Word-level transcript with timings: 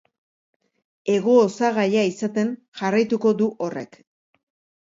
Hego-osagaia 1.15 2.05
izaten 2.13 2.49
jarraituko 2.81 3.35
du 3.43 3.51
horrek. 3.67 4.01